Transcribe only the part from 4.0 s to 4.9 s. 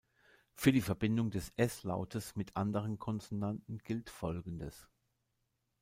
Folgendes.